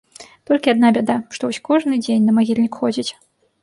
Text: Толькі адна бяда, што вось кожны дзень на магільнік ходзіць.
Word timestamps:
Толькі 0.49 0.71
адна 0.73 0.91
бяда, 0.95 1.17
што 1.37 1.41
вось 1.51 1.63
кожны 1.71 2.03
дзень 2.03 2.27
на 2.31 2.39
магільнік 2.43 2.73
ходзіць. 2.85 3.11